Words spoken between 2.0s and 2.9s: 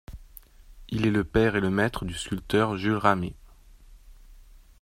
du sculpteur